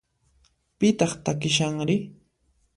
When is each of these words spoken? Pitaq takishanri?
Pitaq 0.79 1.11
takishanri? 1.25 1.97